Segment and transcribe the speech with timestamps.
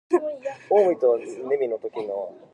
[0.09, 2.35] The rookie-of-the-year trophy was named after Kaplan.